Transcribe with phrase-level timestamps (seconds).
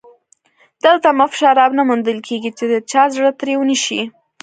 [0.83, 4.01] دلته مفت شراب نه موندل کېږي چې د چا زړه ترې ونشي